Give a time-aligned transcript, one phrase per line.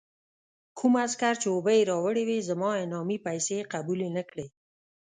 [0.77, 4.47] کوم عسکر چې اوبه یې راوړې وې، زما انعامي پیسې یې قبول نه کړې.